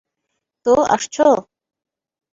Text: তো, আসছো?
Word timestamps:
তো, 0.65 0.73
আসছো? 0.89 1.23